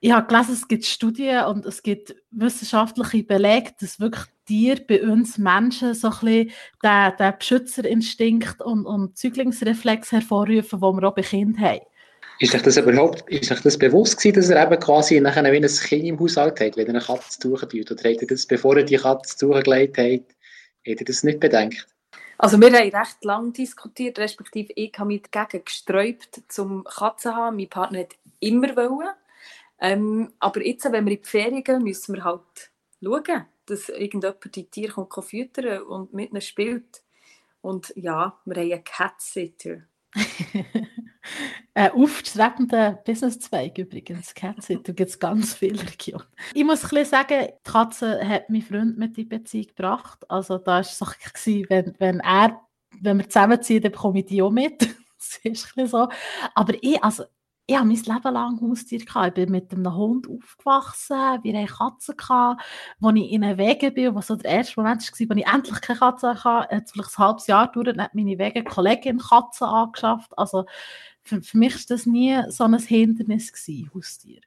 ich 0.00 0.12
habe 0.12 0.26
gelesen, 0.26 0.52
es 0.52 0.68
gibt 0.68 0.84
Studien 0.84 1.44
und 1.46 1.66
es 1.66 1.82
gibt 1.82 2.14
wissenschaftliche 2.30 3.24
Belege, 3.24 3.72
dass 3.80 3.98
wirklich 3.98 4.24
Tiere 4.46 4.80
bei 4.80 5.02
uns 5.02 5.38
Menschen 5.38 5.94
so 5.94 6.08
ein 6.08 6.12
bisschen 6.12 6.52
den, 6.82 7.16
den 7.18 7.38
Beschützerinstinkt 7.38 8.62
und, 8.62 8.86
und 8.86 9.18
Züglingsreflex 9.18 10.12
hervorrufen, 10.12 10.80
den 10.80 10.96
wir 10.96 11.08
auch 11.08 11.14
bei 11.14 11.22
Kindern 11.22 11.60
haben. 11.60 11.80
Ist 12.38 12.54
euch 12.54 12.62
das 12.62 12.76
überhaupt 12.76 13.28
ist 13.30 13.50
euch 13.50 13.60
das 13.60 13.78
bewusst 13.78 14.18
gewesen, 14.18 14.36
dass 14.36 14.50
er 14.50 14.66
eben 14.66 14.78
quasi 14.80 15.20
nachher 15.20 15.50
wie 15.52 15.56
ein 15.56 15.66
Kind 15.66 16.04
im 16.04 16.20
Haushalt 16.20 16.60
hat, 16.60 16.76
wenn 16.76 16.86
er 16.86 16.94
eine 16.94 17.00
Katze 17.00 17.38
suchen 17.40 17.68
tut? 17.68 17.90
Oder 17.90 18.10
hat 18.10 18.20
er 18.20 18.26
das, 18.26 18.46
bevor 18.46 18.76
er 18.76 18.82
die 18.82 18.96
Katze 18.96 19.36
zugelegt 19.36 19.96
hat, 19.96 20.36
hat 20.86 21.00
er 21.00 21.04
das 21.04 21.24
nicht 21.24 21.40
bedenkt? 21.40 21.86
Also 22.38 22.60
wir 22.60 22.70
haben 22.70 22.94
recht 22.94 23.24
lange 23.24 23.52
diskutiert, 23.52 24.18
respektive 24.18 24.70
ich 24.76 24.92
habe 24.98 25.08
mich 25.08 25.22
dagegen 25.30 25.64
gesträubt, 25.64 26.42
zum 26.48 26.84
Katzen 26.84 27.30
zu 27.30 27.36
haben. 27.36 27.56
Mein 27.56 27.70
Partner 27.70 28.00
hat 28.00 28.16
immer 28.40 28.76
wollen. 28.76 29.08
Ähm, 29.80 30.32
aber 30.38 30.64
jetzt, 30.64 30.84
wenn 30.84 31.06
wir 31.06 31.12
in 31.12 31.22
die 31.22 31.28
Ferien 31.28 31.64
gehen, 31.64 31.82
müssen 31.82 32.14
wir 32.14 32.24
halt 32.24 32.70
schauen, 33.02 33.46
dass 33.66 33.88
irgendjemand 33.88 34.54
die 34.54 34.70
Tiere 34.70 35.06
kommt 35.06 35.28
füttern 35.28 35.82
und 35.82 36.12
mit 36.12 36.30
ihnen 36.30 36.40
spielt. 36.40 37.02
Und 37.60 37.92
ja, 37.96 38.38
wir 38.44 38.56
haben 38.56 38.72
einen 38.72 38.84
Cat-Sitter. 38.84 39.82
Ein 41.74 41.90
aufstrebender 41.92 42.92
Businesszweig 43.04 43.76
übrigens, 43.78 44.34
Cat-Sitter, 44.34 44.92
gibt 44.92 45.10
es 45.10 45.18
ganz 45.18 45.54
viele 45.54 45.82
Regionen. 45.82 46.24
Ich 46.54 46.64
muss 46.64 46.84
ein 46.84 46.90
bisschen 46.90 47.04
sagen, 47.06 47.48
die 47.48 47.70
Katze 47.70 48.26
hat 48.26 48.48
mein 48.48 48.62
Freund 48.62 48.96
mit 48.96 49.18
in 49.18 49.28
Beziehung 49.28 49.66
gebracht. 49.66 50.24
Also 50.30 50.58
da 50.58 50.66
war 50.66 50.80
es 50.80 50.98
so, 50.98 51.06
wenn, 51.68 51.94
wenn 51.98 52.20
er, 52.20 52.60
wenn 53.00 53.18
wir 53.18 53.28
zusammenziehen, 53.28 53.82
dann 53.82 53.92
bekomme 53.92 54.20
ich 54.20 54.26
die 54.26 54.40
auch 54.40 54.50
mit. 54.50 54.80
das 55.18 55.40
ist 55.42 55.44
ein 55.44 55.52
bisschen 55.52 55.86
so. 55.86 56.08
Aber 56.54 56.74
ich, 56.80 57.02
also 57.02 57.24
ich 57.68 57.76
habe 57.76 57.86
mein 57.86 57.96
Leben 57.96 58.34
lang 58.34 58.60
Haustier 58.60 59.04
gehabt. 59.04 59.38
Ich 59.38 59.44
bin 59.44 59.50
mit 59.50 59.72
einem 59.72 59.94
Hund 59.94 60.28
aufgewachsen. 60.28 61.42
Wir 61.42 61.58
hatten 61.58 61.66
Katzen 61.66 62.16
gehabt. 62.16 62.62
Als 63.02 63.16
ich 63.16 63.32
in 63.32 63.40
den 63.40 63.58
Wegen 63.58 63.94
bin, 63.94 64.14
was 64.14 64.28
so 64.28 64.36
der 64.36 64.50
erste 64.52 64.80
Moment 64.80 65.02
war, 65.02 65.08
als 65.08 65.20
ich 65.20 65.54
endlich 65.54 65.80
keine 65.80 65.98
Katze 65.98 66.28
hatte, 66.44 66.70
hat 66.70 66.84
es 66.84 66.92
vielleicht 66.92 67.18
ein 67.18 67.24
halbes 67.24 67.46
Jahr 67.48 67.70
gedauert, 67.72 67.98
hat 67.98 68.14
meine 68.14 68.38
Wege 68.38 68.62
Kollegin 68.62 69.18
Katzen 69.18 69.66
angeschafft. 69.66 70.30
Also 70.38 70.64
für, 71.24 71.42
für 71.42 71.58
mich 71.58 71.74
war 71.74 71.96
das 71.96 72.06
nie 72.06 72.40
so 72.50 72.64
ein 72.64 72.78
Hindernis 72.78 73.52
gewesen, 73.52 73.90
Haustier 73.92 74.40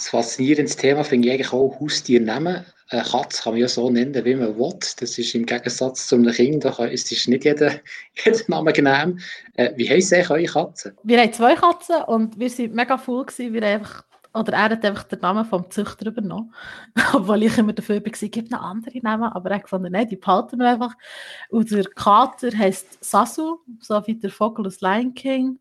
ein 0.00 0.10
faszinierendes 0.10 0.76
Thema 0.76 1.04
finde 1.04 1.28
ich 1.28 1.34
eigentlich 1.34 1.52
auch 1.52 1.78
Haustier 1.80 2.20
nehmen. 2.20 2.64
Eine 2.90 3.02
Katze 3.02 3.42
kann 3.42 3.52
man 3.52 3.60
ja 3.60 3.68
so 3.68 3.88
nennen, 3.88 4.24
wie 4.24 4.34
man 4.34 4.58
will. 4.58 4.74
Das 4.98 5.16
ist 5.16 5.34
im 5.34 5.46
Gegensatz 5.46 6.08
zu 6.08 6.16
einem 6.16 6.32
Kind, 6.32 6.64
da 6.64 6.70
ist 6.84 7.28
nicht 7.28 7.44
jeder, 7.44 7.72
jeder 8.24 8.40
Name 8.48 8.72
genehm. 8.72 9.20
Äh, 9.54 9.70
wie 9.76 9.88
heisst 9.88 10.12
eigentlich 10.12 10.30
eure 10.30 10.44
Katzen? 10.44 10.96
Wir 11.04 11.20
haben 11.20 11.32
zwei 11.32 11.54
Katzen 11.54 12.02
und 12.08 12.38
wir 12.38 12.50
waren 12.50 12.74
mega 12.74 12.98
voll. 12.98 13.26
Gewesen. 13.26 13.54
Wir 13.54 13.62
einfach, 13.62 14.04
oder 14.34 14.54
er 14.54 14.70
hat 14.70 14.84
einfach 14.84 15.04
den 15.04 15.20
Namen 15.20 15.44
vom 15.44 15.70
Züchter 15.70 16.06
übernommen. 16.06 16.52
Obwohl 17.14 17.44
ich 17.44 17.56
immer 17.58 17.72
dafür 17.72 18.04
war, 18.04 18.28
gibt 18.28 18.50
noch 18.50 18.62
andere 18.62 18.98
Namen. 19.02 19.30
Aber 19.32 19.50
er 19.52 19.66
fand, 19.66 19.88
nein, 19.88 20.08
die 20.08 20.16
behalten 20.16 20.58
wir 20.58 20.70
einfach. 20.70 20.94
Und 21.48 21.70
der 21.70 21.84
Kater 21.84 22.50
heisst 22.58 23.04
Sasu, 23.04 23.58
so 23.78 24.04
wie 24.06 24.16
der 24.16 24.30
Vogel 24.30 24.66
aus 24.66 24.80
Lion 24.80 25.14
King. 25.14 25.60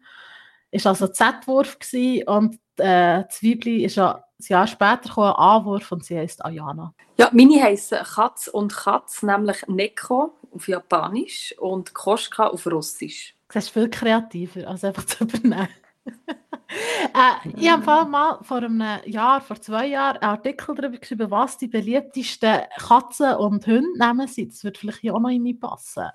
Ist 0.72 0.88
also 0.88 1.08
Z-Wurf 1.08 1.78
und 2.26 2.60
äh, 2.80 3.26
Zwiebli 3.30 3.86
ist 3.86 3.96
ja 3.96 4.24
ein 4.40 4.46
Jahr 4.48 4.68
später 4.68 5.10
kam 5.14 5.24
ein 5.26 5.34
Anwurf 5.34 5.92
und 5.92 6.06
sie 6.06 6.18
heißt 6.18 6.46
Ayana. 6.46 6.94
Ja, 7.18 7.30
meine 7.34 7.62
heißen 7.62 8.00
Katz 8.04 8.48
und 8.48 8.74
Katz, 8.74 9.22
nämlich 9.24 9.68
Neko 9.68 10.34
auf 10.52 10.68
Japanisch 10.68 11.54
und 11.60 11.94
Koschka 11.94 12.48
auf 12.48 12.66
Russisch. 12.66 13.36
Das 13.54 13.66
ist 13.66 13.72
viel 13.72 13.90
kreativer, 13.90 14.68
als 14.68 14.84
einfach 14.84 15.06
zu 15.06 15.26
übernehmen. 15.26 15.68
äh, 16.30 17.50
ich 17.58 17.70
habe 17.70 18.10
mal 18.10 18.40
vor 18.44 18.58
einem 18.58 18.84
Jahr, 19.06 19.42
vor 19.42 19.60
zwei 19.60 19.88
Jahren, 19.88 20.18
einen 20.18 20.32
Artikel 20.32 20.76
darüber 20.76 20.98
geschrieben, 20.98 21.30
was 21.30 21.58
die 21.58 21.68
beliebtesten 21.68 22.62
Katzen- 22.78 23.36
und 23.36 23.68
Hundenamen 23.68 24.28
sind. 24.28 24.54
Das 24.54 24.64
würde 24.64 24.80
vielleicht 24.80 25.00
hier 25.00 25.16
auch 25.16 25.20
noch 25.20 25.30
in 25.30 25.44
mich 25.44 25.60
passen. 25.60 26.06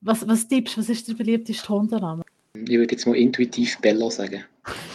Was, 0.00 0.26
was 0.26 0.48
tippst 0.48 0.76
du, 0.76 0.80
was 0.80 0.88
ist 0.88 1.08
der 1.08 1.14
beliebteste 1.14 1.68
Hundename? 1.68 2.22
Ich 2.54 2.70
würde 2.70 2.92
jetzt 2.92 3.06
mal 3.06 3.16
intuitiv 3.16 3.78
Bello 3.80 4.08
sagen. 4.08 4.44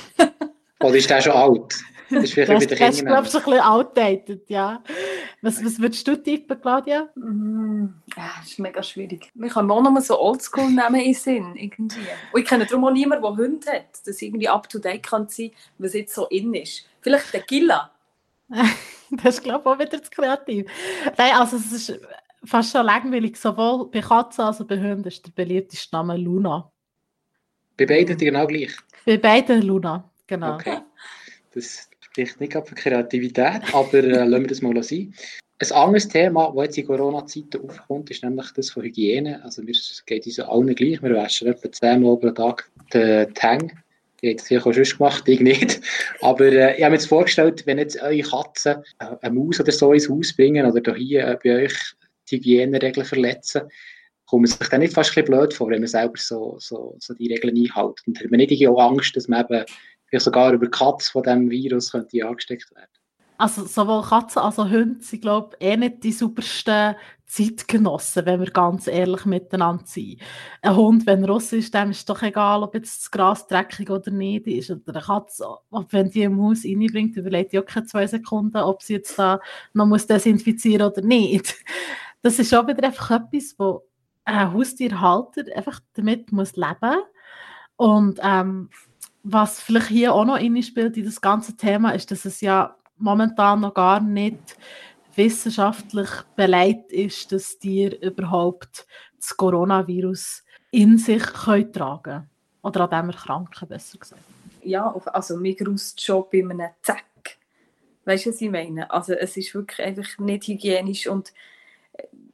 Oder 0.84 0.96
ist 0.96 1.10
der 1.10 1.22
schon 1.22 1.34
alt? 1.34 1.84
Das 2.10 2.26
ist 2.26 2.34
vielleicht 2.34 2.72
das, 2.72 2.80
das 2.80 2.96
ist, 2.96 3.06
glaube 3.06 3.28
ich, 3.28 3.36
ein 3.36 3.44
bisschen 3.44 3.60
outdated, 3.60 4.50
ja. 4.50 4.84
Was, 5.42 5.64
was 5.64 5.80
würdest 5.80 6.08
du 6.08 6.16
tippen, 6.16 6.60
Claudia? 6.62 7.10
Mm, 7.16 7.86
ja, 8.16 8.30
das 8.40 8.52
ist 8.52 8.60
mega 8.60 8.84
schwierig. 8.84 9.32
Wir 9.34 9.50
können 9.50 9.72
auch 9.72 9.82
noch 9.82 9.92
mal 9.92 10.02
so 10.02 10.20
oldschool 10.20 10.70
nehmen 10.70 11.02
in 11.02 11.14
Sinn, 11.14 11.56
irgendwie. 11.56 12.02
Und 12.32 12.42
ich 12.42 12.48
kenne 12.48 12.66
darum 12.66 12.86
auch 12.86 12.92
niemanden, 12.92 13.24
der 13.24 13.36
Hunde 13.36 13.72
hat, 13.72 14.06
dass 14.06 14.22
irgendwie 14.22 14.48
up-to-date 14.48 15.04
kann 15.04 15.28
sein, 15.28 15.52
was 15.78 15.94
jetzt 15.94 16.14
so 16.14 16.28
in 16.28 16.54
ist. 16.54 16.86
Vielleicht 17.02 17.34
der 17.34 17.42
Gilla. 17.42 17.92
das 18.50 19.36
ist, 19.36 19.44
glaube 19.44 19.62
ich, 19.62 19.66
auch 19.66 19.80
wieder 19.80 20.04
zu 20.04 20.12
kreativ. 20.12 20.66
Nein, 21.18 21.32
also 21.36 21.58
es 21.58 21.72
ist 21.72 22.00
fast 22.46 22.72
schon 22.72 22.86
langweilig, 22.86 23.38
sowohl 23.38 23.90
bei 23.90 24.02
Katzen 24.02 24.46
als 24.46 24.62
auch 24.62 24.66
bei 24.66 24.78
Hunden 24.78 25.08
ist 25.08 25.26
der 25.26 25.32
beliebteste 25.32 25.96
Name 25.96 26.18
Luna. 26.18 26.72
Bei 27.78 27.86
beiden 27.86 28.18
genau 28.18 28.46
gleich? 28.46 28.72
Bei 29.06 29.18
beiden 29.18 29.62
Luna, 29.64 30.10
genau. 30.28 30.56
Okay. 30.56 30.80
Das 31.54 31.90
spricht 32.00 32.40
nicht 32.40 32.54
für 32.54 32.76
Kreativität, 32.76 33.62
aber 33.74 33.94
äh, 33.96 34.26
lassen 34.26 34.44
wir 34.44 34.48
das 34.48 34.62
mal 34.62 34.84
sein. 34.84 35.14
Ein 35.60 35.72
anderes 35.72 36.08
Thema, 36.08 36.52
das 36.56 36.66
jetzt 36.66 36.78
in 36.80 36.88
Corona-Zeiten 36.88 37.62
aufkommt, 37.62 38.10
ist 38.10 38.24
nämlich 38.24 38.52
das 38.52 38.72
von 38.72 38.84
Hygiene. 38.84 39.42
Also 39.44 39.62
es 39.64 40.04
geht 40.06 40.26
uns 40.26 40.40
allen 40.40 40.76
gleich. 40.76 41.02
Wir 41.02 41.16
waschen 41.16 41.48
etwa 41.48 41.72
zehnmal 41.72 42.18
pro 42.18 42.32
Tag 42.32 42.70
den 42.94 43.34
Tang. 43.34 43.72
Ich 44.22 44.30
habe 44.30 44.36
es 44.38 44.48
vielleicht 44.48 44.66
auch 44.66 44.74
schon 44.74 44.98
gemacht, 44.98 45.28
ich 45.28 45.40
nicht. 45.40 45.82
Aber 46.22 46.46
äh, 46.46 46.76
ich 46.76 46.84
habe 46.84 46.92
mir 46.92 46.98
jetzt 46.98 47.08
vorgestellt, 47.08 47.66
wenn 47.66 47.78
jetzt 47.78 48.02
eure 48.02 48.22
Katzen 48.22 48.84
äh, 49.00 49.16
eine 49.22 49.36
Maus 49.36 49.60
oder 49.60 49.72
so 49.72 49.94
ins 49.94 50.10
Haus 50.10 50.36
bringen 50.36 50.66
oder 50.66 50.96
hier 50.96 51.28
äh, 51.28 51.38
bei 51.44 51.64
euch 51.66 51.76
die 52.30 52.38
Hygieneregeln 52.38 53.06
verletzen, 53.06 53.64
kommt 54.26 54.44
man 54.44 54.48
sich 54.48 54.70
dann 54.70 54.80
nicht 54.80 54.94
fast 54.94 55.12
ein 55.12 55.24
bisschen 55.24 55.38
blöd 55.38 55.54
vor, 55.54 55.70
wenn 55.70 55.82
man 55.82 55.88
selber 55.88 56.18
so, 56.18 56.56
so, 56.60 56.96
so 57.00 57.14
die 57.14 57.32
Regeln 57.32 57.56
einhält. 57.56 58.02
Und 58.08 58.20
hat 58.20 58.32
man 58.32 58.40
nicht 58.40 58.68
auch 58.68 58.80
Angst, 58.80 59.16
dass 59.16 59.28
man 59.28 59.46
eben 59.46 59.66
vielleicht 60.14 60.26
sogar 60.26 60.54
über 60.54 60.70
Katzen 60.70 61.12
von 61.12 61.24
diesem 61.24 61.50
Virus 61.50 61.92
könnte 61.92 62.28
angesteckt 62.28 62.70
werden 62.76 62.88
also 63.38 63.66
sowohl 63.66 64.04
Katzen 64.04 64.42
als 64.42 64.60
auch 64.60 64.70
Hunde 64.70 65.04
sind, 65.04 65.22
glaube 65.22 65.56
ich, 65.60 65.68
eh 65.68 65.76
nicht 65.76 66.04
die 66.04 66.12
supersten 66.12 66.96
Zeitgenossen, 67.26 68.26
wenn 68.26 68.40
wir 68.40 68.52
ganz 68.52 68.88
ehrlich 68.88 69.26
miteinander 69.26 69.84
sind. 69.86 70.22
Ein 70.62 70.76
Hund, 70.76 71.06
wenn 71.08 71.24
er 71.24 71.30
raus 71.30 71.52
ist, 71.52 71.74
dem 71.74 71.90
ist 71.92 72.08
doch 72.08 72.22
egal, 72.22 72.64
ob 72.64 72.76
jetzt 72.76 73.02
das 73.02 73.12
Gras 73.12 73.48
dreckig 73.48 73.90
oder 73.90 74.12
nicht 74.12 74.48
ist. 74.48 74.70
Oder 74.70 74.96
eine 74.96 75.02
Katze, 75.02 75.46
wenn 75.90 76.10
die 76.12 76.22
im 76.22 76.42
Haus 76.42 76.64
reinbringt, 76.64 77.18
überlegt 77.18 77.52
die 77.52 77.60
auch 77.60 77.66
keine 77.66 77.86
zwei 77.86 78.08
Sekunden, 78.08 78.58
ob 78.58 78.84
sie 78.84 78.94
jetzt 78.94 79.18
da 79.18 79.40
noch 79.74 79.88
muss 79.88 80.08
desinfizieren 80.08 80.92
oder 80.92 81.02
nicht. 81.02 81.56
Das 82.26 82.40
ist 82.40 82.56
auch 82.56 82.66
wieder 82.66 82.88
einfach 82.88 83.12
etwas, 83.12 83.54
wo 83.58 83.84
ein 84.24 84.54
Haustierhalter 84.54 85.44
einfach 85.58 85.82
damit 85.96 86.32
muss 86.32 86.56
leben 86.56 87.02
Und 87.76 88.18
ähm, 88.24 88.70
was 89.24 89.62
vielleicht 89.62 89.88
hier 89.88 90.14
auch 90.14 90.26
noch 90.26 90.40
spielt 90.62 90.98
in 90.98 91.06
das 91.06 91.22
ganze 91.22 91.56
Thema, 91.56 91.92
ist, 91.92 92.12
dass 92.12 92.26
es 92.26 92.42
ja 92.42 92.76
momentan 92.98 93.62
noch 93.62 93.74
gar 93.74 94.00
nicht 94.00 94.58
wissenschaftlich 95.16 96.10
beleidigt 96.36 96.92
ist, 96.92 97.32
dass 97.32 97.58
die 97.60 97.96
überhaupt 98.02 98.86
das 99.18 99.36
Coronavirus 99.36 100.44
in 100.72 100.98
sich 100.98 101.24
können 101.24 101.72
tragen 101.72 102.30
Oder 102.62 102.92
an 102.92 103.02
dem 103.02 103.10
erkranken, 103.12 103.68
besser 103.68 103.98
gesagt. 103.98 104.22
Ja, 104.64 104.94
also 105.14 105.38
mir 105.38 105.56
graust 105.56 106.02
schon 106.02 106.26
bei 106.32 106.40
einem 106.40 106.70
Zack. 106.82 107.06
Weißt 108.06 108.26
du, 108.26 108.30
was 108.32 108.42
ich 108.42 108.50
meine? 108.50 108.90
Also 108.92 109.14
es 109.14 109.38
ist 109.38 109.54
wirklich 109.54 109.86
einfach 109.86 110.18
nicht 110.20 110.48
hygienisch 110.48 111.08
und 111.08 111.34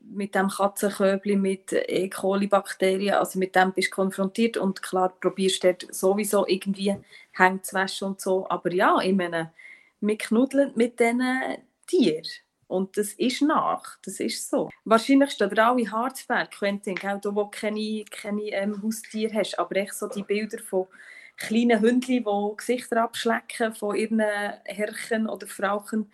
mit 0.09 0.35
dem 0.35 0.49
Katzenköbli, 0.49 1.35
mit 1.35 1.71
E. 1.71 2.09
coli-Bakterien, 2.09 3.15
also 3.15 3.39
mit 3.39 3.55
dem 3.55 3.73
bist 3.73 3.91
du 3.91 3.95
konfrontiert 3.95 4.57
und 4.57 4.81
klar, 4.81 5.13
probierst 5.19 5.63
du 5.63 5.75
sowieso 5.91 6.47
irgendwie 6.47 6.95
Hände 7.31 7.61
zu 7.61 7.75
waschen 7.75 8.09
und 8.09 8.21
so, 8.21 8.49
aber 8.49 8.73
ja, 8.73 8.99
ich 9.01 9.15
meine, 9.15 9.51
wir 10.01 10.17
knuddeln 10.17 10.71
mit 10.75 10.99
diesen 10.99 11.21
Tieren. 11.87 12.27
Und 12.67 12.97
das 12.97 13.13
ist 13.13 13.41
nach, 13.41 13.97
das 14.03 14.19
ist 14.19 14.47
so. 14.47 14.69
Wahrscheinlich 14.85 15.31
steht 15.31 15.53
ihr 15.53 15.65
alle 15.65 15.91
Harzberg, 15.91 16.51
Quentin, 16.51 16.93
gell, 16.93 17.19
du, 17.19 17.33
wo 17.33 17.47
keine, 17.47 18.05
keine 18.11 18.43
ähm, 18.51 18.81
Haustiere 18.83 19.33
hast, 19.33 19.57
aber 19.57 19.75
echt 19.77 19.95
so 19.95 20.07
die 20.07 20.21
Bilder 20.21 20.59
von 20.59 20.85
kleinen 21.35 21.81
Hündchen, 21.81 22.23
die 22.23 22.57
Gesichter 22.57 23.01
abschlecken 23.01 23.73
von 23.73 23.95
ihren 23.95 24.19
Herrchen 24.65 25.27
oder 25.27 25.47
Frauchen, 25.47 26.11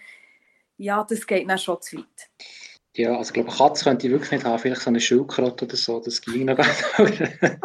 ja, 0.77 1.03
das 1.03 1.27
geht 1.27 1.49
dann 1.49 1.57
schon 1.57 1.81
zu 1.81 1.97
weit. 1.97 2.29
Ja, 2.97 3.17
also 3.17 3.29
ich 3.29 3.33
glaube, 3.33 3.51
Katze 3.51 3.83
könnte 3.83 4.07
ich 4.07 4.13
wirklich 4.13 4.31
nicht 4.31 4.45
haben, 4.45 4.57
vielleicht 4.57 4.81
so 4.81 4.89
eine 4.89 5.01
Schildkröte 5.01 5.65
oder 5.65 5.75
so, 5.75 5.99
das 5.99 6.21
ging 6.21 6.45
noch 6.45 6.55
gar 6.55 6.65
nicht. 6.65 7.21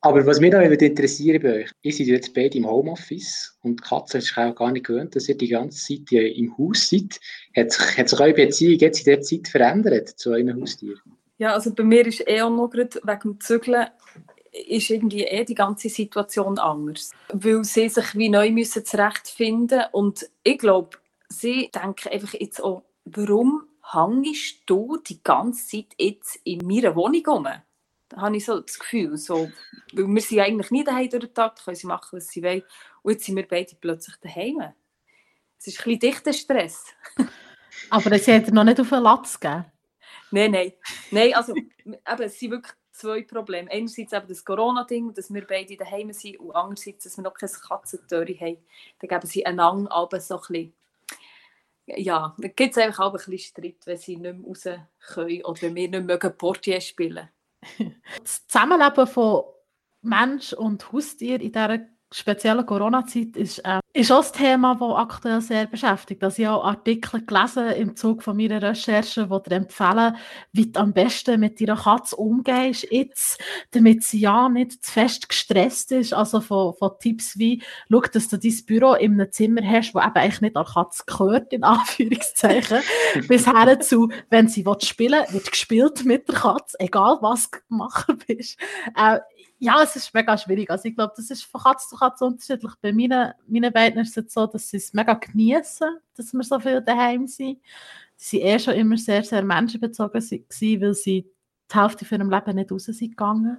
Aber 0.00 0.24
was 0.24 0.38
mich 0.38 0.52
da 0.52 0.62
interessiert 0.62 1.42
bei 1.42 1.62
euch, 1.62 1.70
ihr 1.82 1.92
seid 1.92 2.06
jetzt 2.06 2.32
beide 2.32 2.56
im 2.56 2.70
Homeoffice 2.70 3.58
und 3.62 3.82
Katze 3.82 4.18
ist 4.18 4.38
auch 4.38 4.54
gar 4.54 4.70
nicht 4.70 4.86
gewöhnt, 4.86 5.16
dass 5.16 5.28
ihr 5.28 5.36
die 5.36 5.48
ganze 5.48 5.84
Zeit 5.84 6.12
im 6.12 6.56
Haus 6.56 6.90
seid. 6.90 7.18
Hat 7.56 7.72
sich, 7.72 7.98
hat 7.98 8.08
sich 8.08 8.20
eure 8.20 8.34
Beziehung 8.34 8.78
jetzt 8.78 9.00
in 9.00 9.04
der 9.06 9.20
Zeit 9.20 9.48
verändert 9.48 10.10
zu 10.10 10.30
euren 10.30 10.60
Haustieren? 10.60 11.00
Ja, 11.38 11.54
also 11.54 11.74
bei 11.74 11.82
mir 11.82 12.06
ist 12.06 12.22
eh 12.28 12.40
auch 12.42 12.50
noch 12.50 12.70
gerade 12.70 13.00
wegen 13.02 13.20
dem 13.20 13.40
Zügeln 13.40 13.86
ist 14.52 14.90
irgendwie 14.90 15.22
eh 15.22 15.44
die 15.44 15.54
ganze 15.54 15.88
Situation 15.88 16.58
anders. 16.58 17.10
Weil 17.32 17.64
sie 17.64 17.88
sich 17.88 18.14
wie 18.16 18.28
neu 18.28 18.50
müssen 18.50 18.84
zurechtfinden 18.84 19.82
und 19.92 20.28
ich 20.44 20.58
glaube, 20.58 20.98
sie 21.28 21.70
denken 21.74 22.08
einfach 22.10 22.34
jetzt 22.34 22.62
auch, 22.62 22.82
warum 23.04 23.62
hängst 23.92 24.62
du 24.66 24.98
die 24.98 25.22
ganze 25.22 25.66
Zeit 25.66 25.94
jetzt 25.98 26.36
in 26.44 26.66
meiner 26.66 26.94
Wohnung 26.94 27.26
rum? 27.26 27.48
Da 28.08 28.20
habe 28.20 28.36
ich 28.36 28.44
so 28.44 28.60
das 28.60 28.78
Gefühl, 28.78 29.16
so, 29.16 29.50
weil 29.92 30.06
wir 30.06 30.20
sind 30.20 30.38
ja 30.38 30.44
eigentlich 30.44 30.70
nie 30.70 30.84
daheim 30.84 31.08
durch 31.08 31.26
den 31.26 31.34
Tag, 31.34 31.62
können 31.62 31.76
sie 31.76 31.86
machen, 31.86 32.16
was 32.16 32.28
sie 32.28 32.42
wollen. 32.42 32.64
Und 33.02 33.12
jetzt 33.12 33.24
sind 33.24 33.36
wir 33.36 33.46
beide 33.46 33.76
plötzlich 33.80 34.16
daheim. 34.16 34.72
Es 35.58 35.68
ist 35.68 35.78
ein 35.78 35.84
bisschen 35.84 36.00
dichter 36.00 36.32
Stress. 36.32 36.86
Aber 37.90 38.18
sie 38.18 38.34
hat 38.34 38.48
noch 38.48 38.64
nicht 38.64 38.80
auf 38.80 38.88
den 38.88 39.02
Latz 39.02 39.38
gegeben? 39.38 39.66
Nein, 40.32 40.50
nein. 40.50 40.72
Nein, 41.10 41.34
also 41.34 41.54
eben, 41.54 42.22
es 42.22 42.38
sind 42.38 42.50
wirklich 42.50 42.74
zwei 42.92 43.22
Probleme. 43.22 43.70
Einerseits 43.70 44.12
eben 44.12 44.28
das 44.28 44.44
Corona-Ding, 44.44 45.14
dass 45.14 45.32
wir 45.32 45.46
beide 45.46 45.76
daheim 45.76 46.12
sind 46.12 46.38
und 46.38 46.52
andererseits, 46.52 47.04
dass 47.04 47.16
wir 47.16 47.22
noch 47.22 47.34
keine 47.34 47.52
Katzentöre 47.52 48.34
haben. 48.34 48.58
Dann 49.00 49.08
geben 49.08 49.26
sie 49.26 49.46
einander 49.46 49.90
aber 49.92 50.20
so 50.20 50.36
ein 50.36 50.40
bisschen 50.40 50.74
ja, 51.96 52.34
da 52.38 52.48
gibt 52.48 52.76
es 52.76 52.82
einfach 52.82 53.04
auch 53.06 53.14
ein 53.14 53.20
bisschen 53.30 53.38
Streit, 53.38 53.76
wenn 53.84 53.96
sie 53.96 54.16
nicht 54.16 54.36
mehr 54.36 54.46
raus 54.46 54.64
können 55.14 55.44
oder 55.44 55.62
wenn 55.62 55.74
wir 55.74 55.88
nicht 55.88 56.06
mehr 56.06 56.18
Portier 56.18 56.80
spielen. 56.80 57.28
Das 58.22 58.46
Zusammenleben 58.46 59.06
von 59.06 59.44
Mensch 60.02 60.52
und 60.52 60.92
Haustier 60.92 61.40
in 61.40 61.52
dieser 61.52 61.80
speziellen 62.12 62.66
Corona-Zeit 62.66 63.36
ist, 63.36 63.58
äh, 63.58 63.80
ist 63.92 64.12
auch 64.12 64.18
das 64.18 64.30
Thema, 64.30 64.76
das 64.76 64.96
aktuell 64.96 65.40
sehr 65.40 65.66
beschäftigt. 65.66 66.22
Also 66.22 66.42
ich 66.42 66.48
habe 66.48 66.62
Artikel 66.62 67.26
gelesen 67.26 67.70
im 67.72 67.96
Zug 67.96 68.22
von 68.22 68.36
meiner 68.36 68.62
Recherche, 68.62 69.26
die 69.26 69.48
dir 69.50 69.56
empfehlen, 69.56 70.16
wie 70.52 70.70
du 70.70 70.78
am 70.78 70.92
besten 70.92 71.40
mit 71.40 71.60
deiner 71.60 71.76
Katze 71.76 72.14
umgehst 72.14 72.86
jetzt, 72.90 73.42
damit 73.72 74.04
sie 74.04 74.20
ja 74.20 74.48
nicht 74.48 74.84
zu 74.84 74.92
fest 74.92 75.28
gestresst 75.28 75.90
ist. 75.90 76.12
Also 76.12 76.40
von, 76.40 76.74
von 76.74 76.92
Tipps 77.00 77.36
wie, 77.36 77.62
schau, 77.90 78.00
dass 78.00 78.28
du 78.28 78.38
dein 78.38 78.64
Büro 78.64 78.94
in 78.94 79.14
einem 79.14 79.32
Zimmer 79.32 79.62
hast, 79.62 79.92
das 79.92 80.06
eben 80.06 80.14
eigentlich 80.14 80.40
nicht 80.40 80.56
an 80.56 80.66
Katze 80.66 81.02
gehört, 81.06 81.52
in 81.52 81.64
Anführungszeichen, 81.64 82.78
bis 83.28 83.46
her 83.48 83.80
zu, 83.80 84.08
wenn 84.28 84.46
sie 84.46 84.64
spielen 84.82 85.24
will, 85.28 85.34
wird 85.34 85.50
gespielt 85.50 86.04
mit 86.04 86.28
der 86.28 86.36
Katze, 86.36 86.78
egal 86.78 87.18
was 87.22 87.50
du 87.50 87.58
gemacht 87.68 88.06
bist. 88.28 88.56
Äh, 88.94 89.18
ja, 89.62 89.82
es 89.82 89.94
ist 89.94 90.14
mega 90.14 90.38
schwierig. 90.38 90.70
Also 90.70 90.88
ich 90.88 90.96
glaube, 90.96 91.12
das 91.14 91.28
ist 91.28 91.44
von 91.44 91.60
Katze 91.60 91.88
zu 91.90 91.96
Katze 91.96 92.24
unterschiedlich. 92.24 92.72
Bei 92.80 92.92
meinen, 92.92 93.34
meinen 93.46 93.72
beiden 93.80 94.02
ist 94.02 94.16
es 94.16 94.32
so, 94.32 94.46
dass 94.46 94.68
sie 94.68 94.76
es 94.76 94.92
mega 94.92 95.14
genießen, 95.14 95.88
dass 96.16 96.32
wir 96.32 96.42
so 96.42 96.60
viel 96.60 96.82
daheim 96.82 97.26
sind. 97.26 97.60
Sie 98.16 98.40
waren 98.40 98.46
eh 98.48 98.58
schon 98.58 98.74
immer 98.74 98.96
sehr, 98.98 99.24
sehr 99.24 99.42
menschenbezogen, 99.42 100.20
gewesen, 100.20 100.80
weil 100.82 100.94
sie 100.94 101.26
die 101.72 101.78
Hälfte 101.78 102.04
von 102.04 102.18
ihrem 102.18 102.30
Leben 102.30 102.56
nicht 102.56 102.70
raus 102.70 102.84
sind 102.84 103.10
gegangen. 103.10 103.58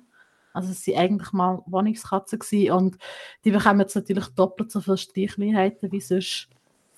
Also 0.53 0.73
sie 0.73 0.93
waren 0.93 1.01
eigentlich 1.01 1.31
mal 1.31 1.63
Wohnungskatzen 1.65 2.39
gewesen. 2.39 2.71
und 2.71 2.97
die 3.43 3.51
bekommen 3.51 3.79
jetzt 3.79 3.95
natürlich 3.95 4.27
doppelt 4.27 4.71
so 4.71 4.81
viele 4.81 4.97
Streichlichkeiten 4.97 5.91
wie 5.91 6.01
sonst. 6.01 6.49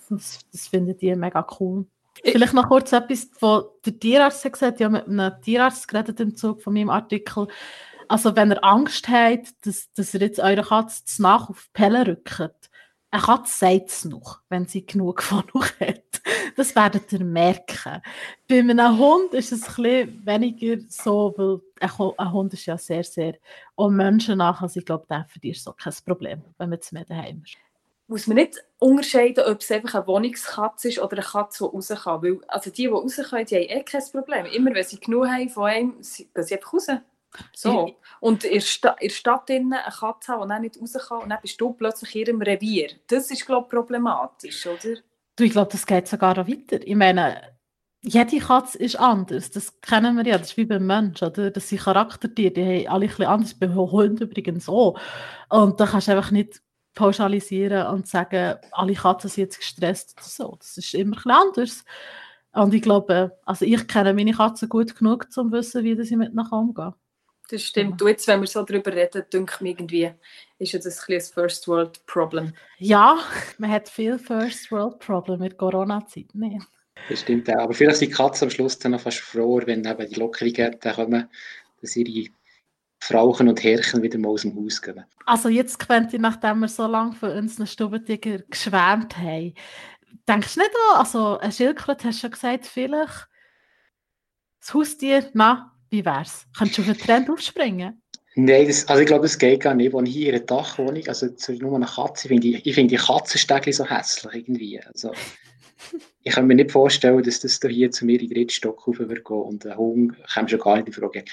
Das, 0.09 0.39
das 0.51 0.67
finden 0.67 0.97
die 0.97 1.15
mega 1.15 1.45
cool. 1.59 1.85
Vielleicht 2.21 2.53
noch 2.53 2.67
kurz 2.67 2.91
etwas, 2.91 3.29
was 3.39 3.63
der 3.85 3.99
Tierarzt 3.99 4.43
hat 4.45 4.53
gesagt. 4.53 4.79
Ich 4.79 4.85
habe 4.85 4.97
mit 4.97 5.07
einem 5.07 5.41
Tierarzt 5.41 5.87
geredet 5.87 6.19
im 6.19 6.35
Zug 6.35 6.61
von 6.61 6.73
meinem 6.73 6.89
Artikel. 6.89 7.47
Also 8.07 8.35
wenn 8.35 8.51
ihr 8.51 8.63
Angst 8.63 9.07
habt, 9.07 9.65
dass, 9.65 9.91
dass 9.93 10.13
ihr 10.13 10.21
jetzt 10.21 10.39
eure 10.39 10.63
Katze 10.63 11.21
nach 11.21 11.49
auf 11.49 11.63
die 11.63 11.71
Pelle 11.73 12.05
rückt, 12.05 12.69
eine 13.13 13.21
Katze 13.21 13.57
sagt 13.59 13.89
es 13.89 14.05
noch, 14.05 14.39
wenn 14.49 14.65
sie 14.65 14.87
genug 14.87 15.21
von 15.21 15.43
euch 15.53 15.79
hat. 15.79 16.21
Das 16.55 16.75
werdet 16.75 17.13
ihr 17.13 17.23
merken. 17.23 18.01
Bei 18.47 18.59
einem 18.59 18.97
Hund 18.97 19.35
ist 19.35 19.51
es 19.51 19.77
ein 19.77 20.25
weniger 20.25 20.81
so, 20.89 21.31
weil 21.37 22.13
ein 22.17 22.31
Hund 22.31 22.53
ist 22.53 22.65
ja 22.65 22.75
sehr, 22.75 23.03
sehr 23.03 23.35
um 23.75 23.95
Menschen 23.95 24.39
nach. 24.39 24.59
Also 24.63 24.79
ich 24.79 24.85
glaube, 24.87 25.05
für 25.27 25.39
dich 25.39 25.51
ist 25.51 25.61
es 25.61 25.67
auch 25.67 25.77
kein 25.77 25.93
Problem, 26.03 26.41
wenn 26.57 26.69
man 26.69 26.81
zu 26.81 26.95
mir 26.95 27.05
daheim 27.05 27.43
ist. 27.45 27.55
Muss 28.07 28.25
man 28.25 28.37
nicht 28.37 28.63
unterscheiden, 28.79 29.43
ob 29.45 29.61
es 29.61 29.71
einfach 29.71 29.95
eine 29.95 30.07
Wohnungskatze 30.07 30.89
ist 30.89 30.99
oder 30.99 31.17
eine 31.17 31.21
Katze, 31.21 31.69
die 31.69 31.75
raus 31.75 31.89
kann? 31.89 32.23
Weil, 32.23 32.39
also 32.47 32.71
die, 32.71 32.81
die 32.81 32.87
raus 32.87 33.15
können, 33.29 33.45
die 33.45 33.55
haben 33.55 33.79
eh 33.79 33.83
kein 33.83 34.03
Problem. 34.11 34.45
Immer 34.47 34.73
wenn 34.73 34.83
sie 34.83 34.99
genug 34.99 35.27
haben 35.27 35.49
von 35.49 35.65
einem, 35.65 35.91
gehen 35.91 36.03
sie 36.03 36.55
einfach 36.55 36.73
raus. 36.73 36.87
So. 37.53 37.95
Und 38.19 38.43
in 38.43 38.53
der, 38.53 39.09
Stadt 39.09 39.49
eine 39.49 39.79
Katze 39.99 40.31
haben, 40.33 40.49
die 40.49 40.59
nicht 40.61 40.79
raus 40.79 41.07
kann, 41.07 41.21
und 41.23 41.29
dann 41.29 41.41
bist 41.41 41.59
du 41.59 41.73
plötzlich 41.73 42.15
in 42.15 42.21
ihrem 42.21 42.41
Revier. 42.41 42.89
Das 43.07 43.31
ist, 43.31 43.45
glaube 43.45 43.67
ich, 43.67 43.71
problematisch, 43.71 44.65
oder? 44.65 44.95
Du, 45.35 45.43
ich 45.43 45.51
glaube, 45.51 45.71
das 45.71 45.85
geht 45.85 46.07
sogar 46.07 46.35
noch 46.37 46.47
weiter. 46.47 46.85
Ich 46.85 46.95
meine, 46.95 47.53
jede 48.01 48.37
Katze 48.39 48.77
ist 48.77 48.99
anders. 48.99 49.49
Das 49.49 49.79
kennen 49.81 50.17
wir 50.17 50.25
ja. 50.25 50.37
Das 50.37 50.51
ist 50.51 50.57
wie 50.57 50.65
beim 50.65 50.85
Menschen, 50.85 51.27
oder? 51.27 51.49
Das 51.51 51.69
sind 51.69 51.81
Charaktertiere, 51.81 52.51
die 52.51 52.87
haben 52.87 52.93
alle 52.93 53.05
ein 53.05 53.09
bisschen 53.09 53.25
anders. 53.25 53.53
Bei 53.55 53.67
Hunden 53.67 54.23
übrigens 54.23 54.69
auch. 54.69 54.99
Und 55.49 55.79
da 55.79 55.85
kannst 55.85 56.07
du 56.07 56.11
einfach 56.11 56.31
nicht 56.31 56.61
pauschalisieren 56.93 57.87
und 57.87 58.07
sagen, 58.07 58.57
alle 58.71 58.93
Katzen 58.93 59.29
sind 59.29 59.45
jetzt 59.45 59.59
gestresst 59.59 60.15
oder 60.17 60.27
so. 60.27 60.55
Das 60.59 60.77
ist 60.77 60.93
immer 60.93 61.15
ein 61.15 61.15
bisschen 61.15 61.31
anders. 61.31 61.85
Und 62.51 62.73
ich 62.73 62.83
glaube, 62.83 63.37
also 63.45 63.65
ich 63.65 63.87
kenne 63.87 64.13
meine 64.13 64.33
Katzen 64.33 64.69
gut 64.69 64.95
genug, 64.95 65.25
um 65.25 65.31
zu 65.31 65.51
wissen, 65.51 65.83
wie 65.83 66.01
sie 66.03 66.15
mit 66.15 66.35
nachher 66.35 66.57
umgehen. 66.57 66.93
Das 67.53 67.61
stimmt. 67.61 68.01
Ja. 68.01 68.07
jetzt, 68.07 68.27
wenn 68.27 68.41
wir 68.41 68.47
so 68.47 68.63
darüber 68.63 68.91
reden, 68.91 69.25
denke 69.31 69.53
ich 69.59 69.67
irgendwie, 69.67 70.11
ist 70.57 70.73
das 70.73 71.07
ein, 71.07 71.15
ein 71.15 71.21
First 71.21 71.67
World 71.67 72.03
Problem. 72.07 72.51
Ja, 72.79 73.19
man 73.59 73.69
hat 73.69 73.87
viel 73.89 74.17
First 74.17 74.71
World 74.71 74.97
Problem 74.97 75.39
mit 75.39 75.55
Corona-Zeit. 75.55 76.33
Nee. 76.33 76.59
Das 77.09 77.19
stimmt 77.19 77.47
auch. 77.51 77.65
Aber 77.65 77.73
vielleicht 77.75 77.97
sind 77.97 78.09
die 78.09 78.15
Katzen 78.15 78.47
am 78.47 78.49
Schluss 78.49 78.79
dann 78.79 78.93
noch 78.93 79.01
fast 79.01 79.19
froher, 79.19 79.67
wenn 79.67 79.85
eben 79.85 80.09
die 80.09 80.19
Lockerungen 80.19 80.75
dann 80.79 80.95
kommen, 80.95 81.29
dass 81.79 81.95
ihre 81.95 82.31
Frauchen 82.99 83.47
und 83.47 83.63
Herrchen 83.63 84.01
wieder 84.01 84.17
mal 84.17 84.29
aus 84.29 84.41
dem 84.41 84.55
Haus 84.55 84.81
gehen. 84.81 85.05
Also 85.27 85.49
jetzt 85.49 85.77
könnte 85.77 86.15
ich, 86.15 86.21
nachdem 86.23 86.61
wir 86.61 86.67
so 86.69 86.87
lange 86.87 87.13
von 87.13 87.37
unseren 87.37 87.67
Stubentiger 87.67 88.39
geschwärmt 88.49 89.15
haben, 89.15 89.53
denkst 90.27 90.55
du 90.55 90.59
nicht 90.59 90.71
an, 90.89 90.99
also 91.01 91.37
ein 91.37 91.51
Schildkröte 91.51 92.07
hast 92.07 92.17
du 92.17 92.21
schon 92.21 92.31
gesagt, 92.31 92.65
vielleicht 92.65 93.27
das 94.59 94.73
Haustier, 94.73 95.29
na, 95.33 95.72
wie 95.93 96.03
wär's? 96.03 96.47
Kannst 96.57 96.77
du 96.77 96.81
auf 96.81 96.87
den 96.87 96.97
Trend 96.97 97.29
aufspringen? 97.29 98.01
Nein, 98.35 98.67
das, 98.67 98.87
also 98.87 99.01
ich 99.01 99.07
glaube, 99.07 99.21
das 99.21 99.37
geht 99.37 99.61
gar 99.61 99.75
nicht. 99.75 99.93
Wenn 99.93 100.07
ich 100.07 100.13
hier 100.13 100.29
in 100.29 100.35
einer 100.35 100.45
Dachwohnung, 100.45 101.07
also 101.07 101.27
nur 101.59 101.75
eine 101.75 101.85
Katze, 101.85 102.27
finde 102.27 102.47
ich, 102.47 102.65
ich 102.65 102.73
finde 102.73 102.95
die 102.95 103.01
Katzenstägli 103.01 103.71
so 103.71 103.85
hässlich 103.85 104.33
irgendwie. 104.33 104.81
Also, 104.81 105.11
ich 106.23 106.33
kann 106.33 106.47
mir 106.47 106.55
nicht 106.55 106.71
vorstellen, 106.71 107.21
dass 107.21 107.41
das 107.41 107.59
hier 107.61 107.91
zu 107.91 108.05
mir 108.05 108.19
in 108.19 108.27
den 108.27 108.35
dritten 108.35 108.49
Stock 108.49 108.87
rauf 108.87 108.99
und 108.99 109.65
ein 109.67 109.77
Hund 109.77 110.15
kommt 110.33 110.49
schon 110.49 110.59
gar 110.59 110.77
nicht 110.77 110.87
in 110.87 110.93
Frage. 110.93 111.23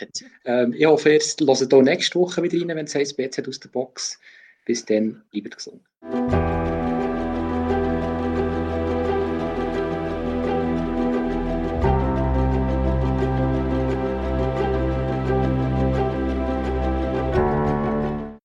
Ähm, 0.44 0.74
ich 0.74 0.84
hoffe, 0.84 1.14
ihr 1.14 1.20
hört 1.20 1.70
hier 1.70 1.82
nächste 1.82 2.18
Woche 2.18 2.42
wieder 2.42 2.60
rein, 2.60 2.76
wenn 2.76 2.84
es 2.84 2.94
heißt 2.94 3.16
BZ 3.16 3.48
aus 3.48 3.60
der 3.60 3.70
Box. 3.70 4.20
Bis 4.66 4.84
dann, 4.84 5.22
bleibt 5.30 5.56
gesund. 5.56 5.80